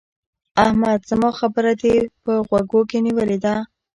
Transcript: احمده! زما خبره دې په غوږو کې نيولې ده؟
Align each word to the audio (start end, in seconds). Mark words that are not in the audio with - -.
احمده! 0.63 1.05
زما 1.11 1.29
خبره 1.39 1.71
دې 1.81 1.95
په 2.23 2.31
غوږو 2.47 2.81
کې 2.89 2.97
نيولې 3.05 3.37
ده؟ 3.45 3.53